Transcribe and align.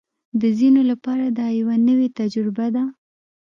د 0.41 0.43
ځینو 0.59 0.81
لپاره 0.91 1.25
دا 1.37 1.47
یوه 1.59 1.75
نوې 1.87 2.07
تجربه 2.19 2.65
ده 2.75 2.83